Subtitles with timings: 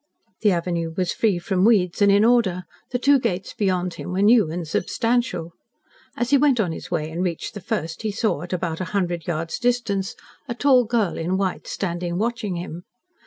[0.41, 4.23] The avenue was free from weeds and in order, the two gates beyond him were
[4.23, 5.51] new and substantial.
[6.17, 8.85] As he went on his way and reached the first, he saw at about a
[8.97, 10.15] hundred yards distance
[10.47, 12.81] a tall girl in white standing watching him.